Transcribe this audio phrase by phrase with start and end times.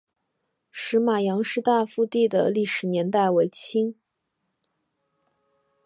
[0.71, 3.93] 石码杨氏大夫第的历史年代为清。